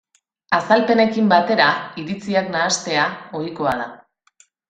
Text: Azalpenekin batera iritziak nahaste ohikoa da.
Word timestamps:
Azalpenekin 0.59 1.27
batera 1.33 1.67
iritziak 2.03 2.49
nahaste 2.57 2.97
ohikoa 3.43 3.77
da. 3.85 3.89